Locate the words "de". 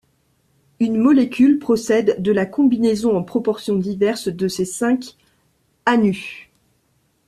2.23-2.31, 4.29-4.47